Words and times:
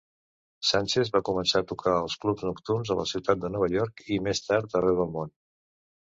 Sánchez 0.67 1.09
va 1.15 1.19
començar 1.27 1.59
a 1.63 1.65
tocar 1.71 1.91
en 1.97 2.15
clubs 2.23 2.45
nocturns 2.47 2.93
a 2.95 2.97
la 3.01 3.05
ciutat 3.09 3.43
de 3.43 3.51
Nova 3.57 3.67
York, 3.73 4.01
i 4.15 4.17
més 4.29 4.41
tard 4.47 4.73
arreu 4.81 4.97
del 5.01 5.13
món. 5.19 5.31